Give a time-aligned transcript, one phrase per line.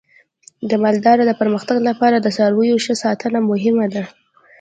[0.69, 4.03] د مالدارۍ د پرمختګ لپاره د څارویو ښه ساتنه مهمه ده.